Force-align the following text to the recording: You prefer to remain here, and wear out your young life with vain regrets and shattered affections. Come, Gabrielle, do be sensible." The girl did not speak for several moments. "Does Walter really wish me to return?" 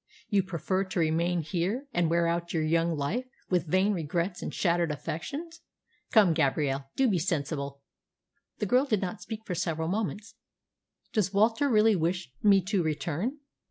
You 0.29 0.41
prefer 0.41 0.83
to 0.85 0.99
remain 0.99 1.43
here, 1.43 1.85
and 1.93 2.09
wear 2.09 2.25
out 2.25 2.55
your 2.55 2.63
young 2.63 2.95
life 2.97 3.27
with 3.51 3.67
vain 3.67 3.93
regrets 3.93 4.41
and 4.41 4.51
shattered 4.51 4.89
affections. 4.89 5.61
Come, 6.09 6.33
Gabrielle, 6.33 6.89
do 6.95 7.07
be 7.07 7.19
sensible." 7.19 7.83
The 8.57 8.65
girl 8.65 8.85
did 8.85 8.99
not 9.01 9.21
speak 9.21 9.45
for 9.45 9.53
several 9.53 9.89
moments. 9.89 10.33
"Does 11.13 11.35
Walter 11.35 11.69
really 11.69 11.95
wish 11.95 12.33
me 12.41 12.63
to 12.63 12.81
return?" 12.81 13.41